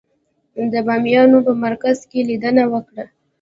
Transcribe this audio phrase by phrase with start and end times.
[0.71, 3.03] د بامیانو په مرکز کې لیدنه وکړه.